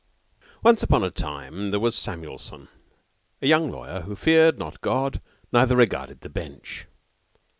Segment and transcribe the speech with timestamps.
[0.63, 2.69] Once upon a time there was Samuelson,
[3.39, 6.87] a young lawyer, who feared not God, neither regarded the Bench.